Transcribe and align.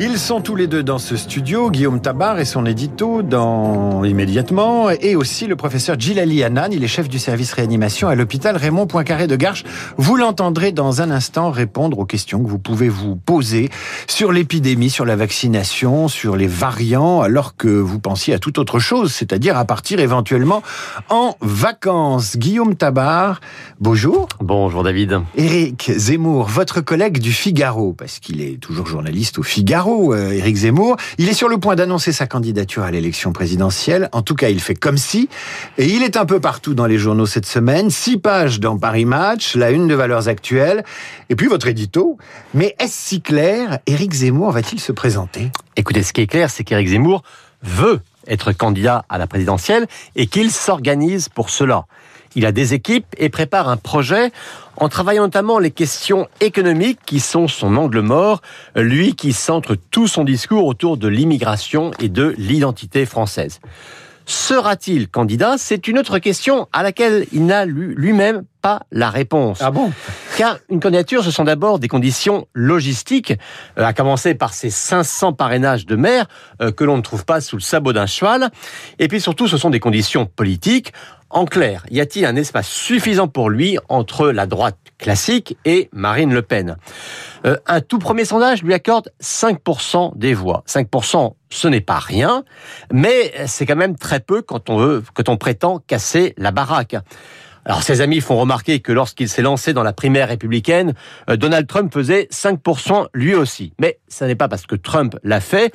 Ils 0.00 0.16
sont 0.16 0.40
tous 0.40 0.54
les 0.54 0.68
deux 0.68 0.84
dans 0.84 0.98
ce 0.98 1.16
studio, 1.16 1.72
Guillaume 1.72 2.00
Tabar 2.00 2.38
et 2.38 2.44
son 2.44 2.66
édito 2.66 3.22
dans 3.22 4.04
immédiatement, 4.04 4.90
et 4.90 5.16
aussi 5.16 5.48
le 5.48 5.56
professeur 5.56 5.98
Gilali 5.98 6.44
Hanan, 6.44 6.72
il 6.72 6.84
est 6.84 6.88
chef 6.88 7.08
du 7.08 7.18
service 7.18 7.52
réanimation 7.52 8.06
à 8.06 8.14
l'hôpital 8.14 8.56
Raymond 8.56 8.86
Poincaré 8.86 9.26
de 9.26 9.34
Garches. 9.34 9.64
Vous 9.96 10.14
l'entendrez 10.14 10.70
dans 10.70 11.02
un 11.02 11.10
instant 11.10 11.50
répondre 11.50 11.98
aux 11.98 12.04
questions 12.04 12.44
que 12.44 12.48
vous 12.48 12.60
pouvez 12.60 12.88
vous 12.88 13.16
poser 13.16 13.70
sur 14.06 14.30
l'épidémie, 14.30 14.88
sur 14.88 15.04
la 15.04 15.16
vaccination, 15.16 16.06
sur 16.06 16.36
les 16.36 16.46
variants, 16.46 17.20
alors 17.20 17.56
que 17.56 17.66
vous 17.66 17.98
pensiez 17.98 18.34
à 18.34 18.38
toute 18.38 18.58
autre 18.58 18.78
chose, 18.78 19.12
c'est-à-dire 19.12 19.56
à 19.56 19.64
partir 19.64 19.98
éventuellement 19.98 20.62
en 21.08 21.34
vacances. 21.40 22.36
Guillaume 22.36 22.76
Tabar, 22.76 23.40
bonjour. 23.80 24.28
Bonjour 24.40 24.84
David. 24.84 25.22
Éric 25.34 25.90
Zemmour, 25.96 26.46
votre 26.46 26.80
collègue 26.82 27.18
du 27.18 27.32
Figaro, 27.32 27.94
parce 27.94 28.20
qu'il 28.20 28.40
est 28.40 28.60
toujours 28.60 28.86
journaliste 28.86 29.40
au 29.40 29.42
Figaro, 29.42 29.87
euh, 29.88 30.32
Éric 30.32 30.56
Zemmour. 30.56 30.96
Il 31.18 31.28
est 31.28 31.34
sur 31.34 31.48
le 31.48 31.58
point 31.58 31.76
d'annoncer 31.76 32.12
sa 32.12 32.26
candidature 32.26 32.82
à 32.82 32.90
l'élection 32.90 33.32
présidentielle. 33.32 34.08
En 34.12 34.22
tout 34.22 34.34
cas, 34.34 34.48
il 34.48 34.60
fait 34.60 34.74
comme 34.74 34.98
si. 34.98 35.28
Et 35.78 35.86
il 35.86 36.02
est 36.02 36.16
un 36.16 36.26
peu 36.26 36.40
partout 36.40 36.74
dans 36.74 36.86
les 36.86 36.98
journaux 36.98 37.26
cette 37.26 37.46
semaine. 37.46 37.90
Six 37.90 38.18
pages 38.18 38.60
dans 38.60 38.78
Paris 38.78 39.04
Match, 39.04 39.54
la 39.54 39.70
une 39.70 39.88
de 39.88 39.94
Valeurs 39.94 40.28
Actuelles. 40.28 40.84
Et 41.30 41.36
puis 41.36 41.46
votre 41.46 41.66
édito. 41.68 42.18
Mais 42.54 42.74
est-ce 42.78 43.08
si 43.08 43.20
clair? 43.20 43.78
Éric 43.86 44.12
Zemmour 44.12 44.52
va-t-il 44.52 44.80
se 44.80 44.92
présenter? 44.92 45.50
Écoutez, 45.76 46.02
ce 46.02 46.12
qui 46.12 46.20
est 46.20 46.26
clair, 46.26 46.50
c'est 46.50 46.64
qu'Éric 46.64 46.88
Zemmour 46.88 47.22
veut 47.62 48.00
être 48.26 48.52
candidat 48.52 49.04
à 49.08 49.18
la 49.18 49.26
présidentielle 49.26 49.86
et 50.16 50.26
qu'il 50.26 50.50
s'organise 50.50 51.28
pour 51.28 51.50
cela. 51.50 51.86
Il 52.38 52.46
a 52.46 52.52
des 52.52 52.72
équipes 52.72 53.16
et 53.16 53.30
prépare 53.30 53.68
un 53.68 53.76
projet 53.76 54.30
en 54.76 54.88
travaillant 54.88 55.24
notamment 55.24 55.58
les 55.58 55.72
questions 55.72 56.28
économiques 56.40 57.00
qui 57.04 57.18
sont 57.18 57.48
son 57.48 57.76
angle 57.76 58.00
mort, 58.00 58.42
lui 58.76 59.16
qui 59.16 59.32
centre 59.32 59.74
tout 59.74 60.06
son 60.06 60.22
discours 60.22 60.64
autour 60.64 60.98
de 60.98 61.08
l'immigration 61.08 61.90
et 61.98 62.08
de 62.08 62.36
l'identité 62.38 63.06
française. 63.06 63.58
Sera-t-il 64.24 65.08
candidat? 65.08 65.54
C'est 65.58 65.88
une 65.88 65.98
autre 65.98 66.20
question 66.20 66.68
à 66.72 66.84
laquelle 66.84 67.26
il 67.32 67.44
n'a 67.46 67.64
lui-même 67.64 68.44
pas 68.60 68.82
la 68.92 69.08
réponse. 69.10 69.58
Ah 69.62 69.70
bon? 69.70 69.90
Car 70.36 70.58
une 70.68 70.80
candidature, 70.80 71.24
ce 71.24 71.30
sont 71.30 71.44
d'abord 71.44 71.78
des 71.78 71.88
conditions 71.88 72.46
logistiques, 72.52 73.32
euh, 73.78 73.84
à 73.84 73.94
commencer 73.94 74.34
par 74.34 74.52
ces 74.52 74.68
500 74.68 75.32
parrainages 75.32 75.86
de 75.86 75.96
maires 75.96 76.26
euh, 76.60 76.70
que 76.70 76.84
l'on 76.84 76.98
ne 76.98 77.02
trouve 77.02 77.24
pas 77.24 77.40
sous 77.40 77.56
le 77.56 77.62
sabot 77.62 77.94
d'un 77.94 78.04
cheval. 78.04 78.50
Et 78.98 79.08
puis 79.08 79.20
surtout, 79.20 79.48
ce 79.48 79.56
sont 79.56 79.70
des 79.70 79.80
conditions 79.80 80.26
politiques. 80.26 80.92
En 81.30 81.44
clair, 81.44 81.84
y 81.90 82.00
a-t-il 82.00 82.24
un 82.24 82.36
espace 82.36 82.68
suffisant 82.68 83.28
pour 83.28 83.50
lui 83.50 83.78
entre 83.90 84.30
la 84.30 84.46
droite 84.46 84.78
classique 84.96 85.58
et 85.66 85.90
Marine 85.92 86.32
Le 86.32 86.40
Pen? 86.40 86.76
Euh, 87.44 87.56
Un 87.66 87.82
tout 87.82 87.98
premier 87.98 88.24
sondage 88.24 88.62
lui 88.62 88.72
accorde 88.72 89.12
5% 89.22 90.16
des 90.16 90.32
voix. 90.32 90.64
5%, 90.66 91.34
ce 91.50 91.68
n'est 91.68 91.82
pas 91.82 91.98
rien, 91.98 92.44
mais 92.90 93.32
c'est 93.46 93.66
quand 93.66 93.76
même 93.76 93.96
très 93.96 94.20
peu 94.20 94.40
quand 94.40 94.70
on 94.70 94.78
veut, 94.78 95.04
quand 95.12 95.28
on 95.28 95.36
prétend 95.36 95.80
casser 95.86 96.34
la 96.38 96.50
baraque. 96.50 96.96
Alors 97.68 97.82
ses 97.82 98.00
amis 98.00 98.22
font 98.22 98.38
remarquer 98.38 98.80
que 98.80 98.92
lorsqu'il 98.92 99.28
s'est 99.28 99.42
lancé 99.42 99.74
dans 99.74 99.82
la 99.82 99.92
primaire 99.92 100.28
républicaine, 100.28 100.94
euh, 101.28 101.36
Donald 101.36 101.66
Trump 101.66 101.92
faisait 101.92 102.26
5% 102.32 103.08
lui 103.12 103.34
aussi. 103.34 103.74
Mais 103.78 103.98
ce 104.08 104.24
n'est 104.24 104.34
pas 104.34 104.48
parce 104.48 104.66
que 104.66 104.74
Trump 104.74 105.18
l'a 105.22 105.40
fait 105.40 105.70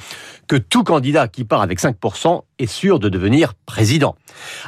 que 0.48 0.56
tout 0.56 0.84
candidat 0.84 1.28
qui 1.28 1.44
part 1.46 1.62
avec 1.62 1.80
5% 1.80 2.42
est 2.58 2.66
sûr 2.66 2.98
de 2.98 3.10
devenir 3.10 3.54
président. 3.68 4.16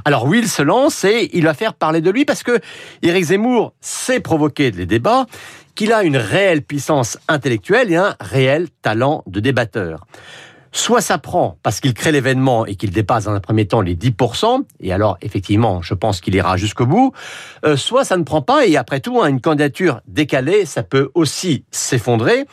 Alors 0.06 0.34
il 0.36 0.48
se 0.48 0.62
lance 0.62 1.04
et 1.04 1.32
il 1.34 1.46
va 1.46 1.56
faire 1.56 1.74
parler 1.74 2.00
de 2.00 2.12
lui 2.12 2.26
parce 2.26 2.44
que 2.44 2.60
Éric 3.02 3.26
Zemmour 3.26 3.74
sait 3.82 4.20
provoquer 4.20 4.70
des 4.70 4.86
débats, 4.86 5.26
qu'il 5.74 5.94
a 5.94 6.04
une 6.04 6.18
réelle 6.18 6.62
puissance 6.62 7.18
intellectuelle 7.28 7.92
et 7.92 7.96
un 7.96 8.16
réel 8.20 8.68
talent 8.84 9.24
de 9.26 9.40
débatteur. 9.40 10.06
Soit 10.76 11.00
ça 11.00 11.18
prend 11.18 11.58
parce 11.64 11.80
qu'il 11.80 11.94
crée 11.94 12.12
l'événement 12.12 12.66
et 12.66 12.76
qu'il 12.76 12.92
dépasse 12.92 13.24
dans 13.24 13.32
un 13.32 13.40
premier 13.40 13.66
temps 13.66 13.80
les 13.80 13.96
10%, 13.96 14.66
et 14.82 14.92
alors 14.92 15.18
effectivement, 15.22 15.82
je 15.82 15.94
pense 15.94 16.20
qu'il 16.20 16.36
ira 16.36 16.58
jusqu'au 16.58 16.86
bout, 16.86 17.14
euh, 17.66 17.78
soit 17.78 18.04
ça 18.04 18.18
ne 18.18 18.24
prend 18.24 18.42
pas, 18.42 18.66
et 18.68 18.76
après 18.76 19.00
tout, 19.00 19.22
hein, 19.22 19.28
une 19.28 19.40
candidature 19.40 20.02
décalée, 20.06 20.66
ça 20.66 20.84
peut 20.84 21.12
aussi 21.14 21.64
s'effondrer. 21.72 22.44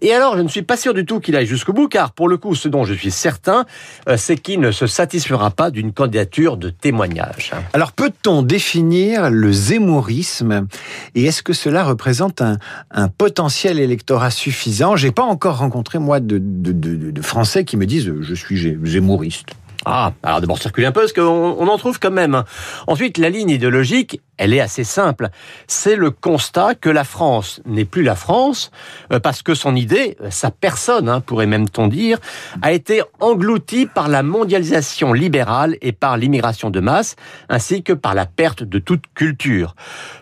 Et 0.00 0.12
alors, 0.12 0.36
je 0.36 0.42
ne 0.42 0.48
suis 0.48 0.62
pas 0.62 0.76
sûr 0.76 0.92
du 0.92 1.04
tout 1.04 1.20
qu'il 1.20 1.36
aille 1.36 1.46
jusqu'au 1.46 1.72
bout, 1.72 1.86
car 1.86 2.12
pour 2.12 2.28
le 2.28 2.36
coup, 2.36 2.56
ce 2.56 2.68
dont 2.68 2.84
je 2.84 2.94
suis 2.94 3.12
certain, 3.12 3.64
euh, 4.08 4.16
c'est 4.16 4.36
qu'il 4.36 4.58
ne 4.58 4.72
se 4.72 4.88
satisfera 4.88 5.50
pas 5.52 5.70
d'une 5.70 5.92
candidature 5.92 6.56
de 6.56 6.70
témoignage. 6.70 7.52
Alors, 7.74 7.92
peut-on 7.92 8.42
définir 8.42 9.30
le 9.30 9.52
zémourisme? 9.52 10.66
Et 11.14 11.26
est-ce 11.26 11.44
que 11.44 11.52
cela 11.52 11.84
représente 11.84 12.42
un, 12.42 13.08
potentiel 13.08 13.78
électorat 13.78 14.30
suffisant? 14.30 14.96
J'ai 14.96 15.12
pas 15.12 15.24
encore 15.24 15.58
rencontré, 15.58 16.00
moi, 16.00 16.18
de 16.18 17.22
Français 17.22 17.64
qui 17.68 17.76
me 17.76 17.86
disent 17.86 18.12
je 18.20 18.34
suis 18.34 18.76
zémouriste. 18.84 19.54
Ah, 19.84 20.12
alors 20.24 20.40
d'abord 20.40 20.58
circuler 20.58 20.86
un 20.86 20.92
peu, 20.92 21.00
parce 21.00 21.12
qu'on 21.12 21.22
on 21.22 21.68
en 21.68 21.78
trouve 21.78 22.00
quand 22.00 22.10
même. 22.10 22.42
Ensuite, 22.88 23.16
la 23.16 23.30
ligne 23.30 23.50
idéologique, 23.50 24.20
elle 24.36 24.52
est 24.52 24.60
assez 24.60 24.82
simple. 24.82 25.28
C'est 25.68 25.94
le 25.94 26.10
constat 26.10 26.74
que 26.74 26.90
la 26.90 27.04
France 27.04 27.60
n'est 27.64 27.84
plus 27.84 28.02
la 28.02 28.16
France, 28.16 28.72
euh, 29.12 29.20
parce 29.20 29.42
que 29.42 29.54
son 29.54 29.76
idée, 29.76 30.16
euh, 30.20 30.30
sa 30.30 30.50
personne, 30.50 31.08
hein, 31.08 31.20
pourrait 31.20 31.46
même-t-on 31.46 31.86
dire, 31.86 32.18
a 32.60 32.72
été 32.72 33.02
engloutie 33.20 33.86
par 33.86 34.08
la 34.08 34.24
mondialisation 34.24 35.12
libérale 35.12 35.76
et 35.80 35.92
par 35.92 36.16
l'immigration 36.16 36.70
de 36.70 36.80
masse, 36.80 37.14
ainsi 37.48 37.84
que 37.84 37.92
par 37.92 38.14
la 38.14 38.26
perte 38.26 38.64
de 38.64 38.80
toute 38.80 39.04
culture. 39.14 39.76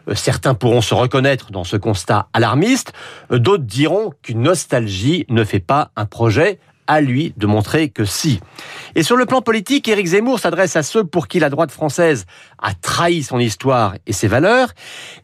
Euh, 0.09 0.15
certains 0.15 0.55
pourront 0.55 0.83
se 0.83 0.95
reconnaître 0.95 1.51
dans 1.51 1.65
ce 1.65 1.79
constat 1.79 2.29
alarmiste, 2.35 2.93
d'autres 3.31 3.65
diront 3.65 4.13
qu'une 4.23 4.43
nostalgie 4.43 5.25
ne 5.31 5.45
fait 5.45 5.61
pas 5.61 5.91
un 5.97 6.05
projet 6.05 6.61
à 6.87 7.01
lui 7.01 7.33
de 7.37 7.47
montrer 7.47 7.89
que 7.89 8.05
si. 8.05 8.41
Et 8.95 9.03
sur 9.03 9.17
le 9.17 9.27
plan 9.27 9.43
politique, 9.43 9.89
Éric 9.89 10.07
Zemmour 10.07 10.39
s'adresse 10.39 10.77
à 10.77 10.83
ceux 10.83 11.05
pour 11.05 11.29
qui 11.29 11.39
la 11.39 11.51
droite 11.51 11.71
française 11.71 12.27
a 12.59 12.75
trahi 12.75 13.23
son 13.23 13.39
histoire 13.39 13.95
et 14.07 14.13
ses 14.13 14.29
valeurs, 14.29 14.73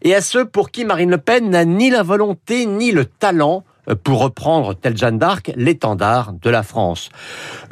et 0.03 0.15
à 0.15 0.21
ceux 0.21 0.45
pour 0.45 0.71
qui 0.71 0.85
Marine 0.85 1.11
Le 1.11 1.19
Pen 1.19 1.51
n'a 1.51 1.65
ni 1.65 1.91
la 1.91 2.03
volonté 2.03 2.67
ni 2.67 2.93
le 2.93 3.05
talent 3.05 3.65
pour 4.05 4.21
reprendre, 4.21 4.75
tel 4.75 4.97
Jeanne 4.97 5.19
d'Arc, 5.19 5.53
l'étendard 5.57 6.33
de 6.33 6.51
la 6.51 6.63
France. 6.63 7.11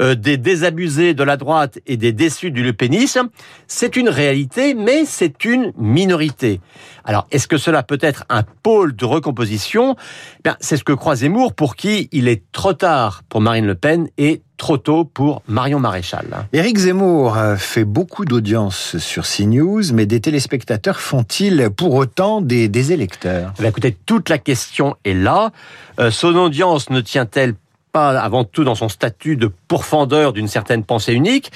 Euh, 0.01 0.15
des 0.15 0.37
désabusés 0.37 1.15
de 1.15 1.23
la 1.23 1.37
droite 1.37 1.79
et 1.87 1.97
des 1.97 2.13
déçus 2.13 2.51
du 2.51 2.63
lepénisme, 2.63 3.29
c'est 3.67 3.97
une 3.97 4.09
réalité, 4.09 4.75
mais 4.75 5.05
c'est 5.05 5.45
une 5.45 5.73
minorité. 5.77 6.61
Alors, 7.05 7.27
est-ce 7.31 7.49
que 7.49 7.59
cela 7.59 7.83
peut 7.83 7.99
être 8.01 8.25
un 8.29 8.43
pôle 8.43 8.95
de 8.95 9.05
recomposition? 9.05 9.97
Eh 10.45 10.51
C'est 10.61 10.77
ce 10.77 10.85
que 10.85 10.93
croit 10.93 11.17
Zemmour, 11.17 11.55
pour 11.55 11.77
qui 11.77 12.09
il 12.13 12.29
est 12.29 12.43
trop 12.53 12.73
tard 12.73 13.23
pour 13.29 13.41
Marine 13.41 13.67
Le 13.67 13.75
Pen 13.75 14.09
et 14.19 14.43
trop 14.61 14.77
tôt 14.77 15.05
pour 15.05 15.43
Marion 15.49 15.81
Maréchal. 15.81 16.27
Éric 16.53 16.77
Zemmour 16.77 17.35
fait 17.57 17.87
beaucoup 17.87 18.27
d'audience 18.27 18.99
sur 18.99 19.25
CNews, 19.27 19.93
mais 19.95 20.05
des 20.05 20.21
téléspectateurs 20.21 21.01
font-ils 21.01 21.71
pour 21.75 21.95
autant 21.95 22.43
des, 22.43 22.69
des 22.69 22.93
électeurs? 22.93 23.55
Eh 23.59 23.67
Écoutez, 23.67 23.97
toute 24.05 24.29
la 24.29 24.37
question 24.37 24.97
est 25.05 25.15
là. 25.15 25.51
Euh, 25.99 26.11
son 26.11 26.37
audience 26.37 26.91
ne 26.91 27.01
tient-elle 27.01 27.55
pas 27.93 28.21
avant 28.21 28.45
tout 28.45 28.63
dans 28.63 28.75
son 28.75 28.89
statut 28.89 29.37
de 29.37 29.51
pourfendeur 29.67 30.35
d'une 30.35 30.47
certaine 30.47 30.85
pensée 30.85 31.15
unique, 31.15 31.51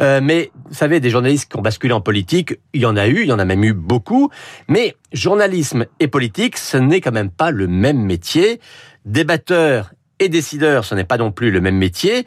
euh, 0.00 0.20
mais 0.22 0.50
vous 0.66 0.74
savez, 0.74 0.98
des 0.98 1.10
journalistes 1.10 1.50
qui 1.50 1.56
ont 1.56 1.62
basculé 1.62 1.94
en 1.94 2.00
politique, 2.00 2.58
il 2.74 2.82
y 2.82 2.86
en 2.86 2.96
a 2.96 3.06
eu, 3.06 3.22
il 3.22 3.28
y 3.28 3.32
en 3.32 3.38
a 3.38 3.44
même 3.44 3.64
eu 3.64 3.72
beaucoup, 3.72 4.30
mais 4.66 4.96
journalisme 5.12 5.86
et 6.00 6.08
politique, 6.08 6.58
ce 6.58 6.76
n'est 6.76 7.00
quand 7.00 7.12
même 7.12 7.30
pas 7.30 7.52
le 7.52 7.68
même 7.68 8.02
métier. 8.02 8.60
Débatteur 9.06 9.92
et 10.18 10.28
décideur, 10.28 10.84
ce 10.84 10.94
n'est 10.94 11.04
pas 11.04 11.18
non 11.18 11.32
plus 11.32 11.50
le 11.50 11.60
même 11.60 11.76
métier. 11.76 12.26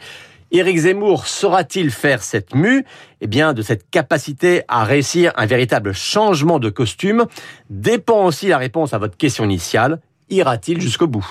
Éric 0.52 0.80
Zemmour 0.80 1.28
saura-t-il 1.28 1.92
faire 1.92 2.22
cette 2.22 2.54
mue? 2.56 2.84
Eh 3.22 3.28
bien, 3.28 3.54
de 3.54 3.62
cette 3.62 3.90
capacité 3.90 4.64
à 4.68 4.84
réussir 4.84 5.32
un 5.38 5.46
véritable 5.46 5.94
changement 5.94 6.60
de 6.60 6.70
costume 6.70 7.26
dépend 7.70 8.26
aussi 8.26 8.48
la 8.48 8.58
réponse 8.58 8.94
à 8.94 8.98
votre 8.98 9.16
question 9.16 9.46
initiale. 9.46 10.02
Ira-t-il 10.30 10.82
jusqu'au 10.82 11.08
bout? 11.08 11.26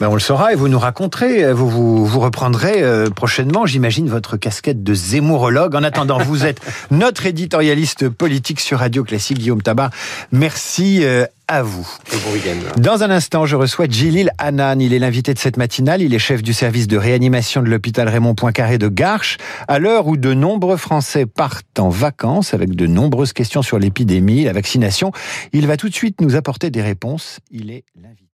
Ben 0.00 0.08
on 0.08 0.14
le 0.14 0.20
saura 0.20 0.52
et 0.52 0.56
vous 0.56 0.68
nous 0.68 0.78
raconterez, 0.78 1.52
vous 1.52 1.68
vous, 1.68 2.06
vous 2.06 2.20
reprendrez 2.20 2.82
euh, 2.82 3.08
prochainement, 3.10 3.66
j'imagine, 3.66 4.08
votre 4.08 4.36
casquette 4.36 4.82
de 4.82 4.94
zémourologue. 4.94 5.74
En 5.74 5.82
attendant, 5.82 6.18
vous 6.18 6.44
êtes 6.44 6.60
notre 6.90 7.26
éditorialiste 7.26 8.08
politique 8.08 8.60
sur 8.60 8.78
Radio 8.78 9.04
Classique, 9.04 9.38
Guillaume 9.38 9.62
Tabar. 9.62 9.90
Merci 10.30 11.00
euh, 11.02 11.26
à 11.48 11.62
vous. 11.62 11.86
Dans 12.78 13.02
un 13.02 13.10
instant, 13.10 13.46
je 13.46 13.56
reçois 13.56 13.86
Djilil 13.86 14.30
Hanan. 14.38 14.80
Il 14.80 14.94
est 14.94 14.98
l'invité 14.98 15.34
de 15.34 15.38
cette 15.38 15.56
matinale. 15.56 16.02
Il 16.02 16.14
est 16.14 16.18
chef 16.18 16.42
du 16.42 16.52
service 16.52 16.88
de 16.88 16.96
réanimation 16.96 17.62
de 17.62 17.68
l'hôpital 17.68 18.08
Raymond 18.08 18.34
Poincaré 18.34 18.78
de 18.78 18.88
Garches. 18.88 19.36
À 19.68 19.78
l'heure 19.78 20.06
où 20.06 20.16
de 20.16 20.34
nombreux 20.34 20.76
Français 20.76 21.26
partent 21.26 21.78
en 21.78 21.90
vacances 21.90 22.54
avec 22.54 22.74
de 22.74 22.86
nombreuses 22.86 23.32
questions 23.32 23.62
sur 23.62 23.78
l'épidémie, 23.78 24.44
la 24.44 24.52
vaccination, 24.52 25.12
il 25.52 25.66
va 25.66 25.76
tout 25.76 25.88
de 25.88 25.94
suite 25.94 26.20
nous 26.20 26.36
apporter 26.36 26.70
des 26.70 26.82
réponses. 26.82 27.40
Il 27.50 27.70
est 27.70 27.84
l'invité. 28.00 28.31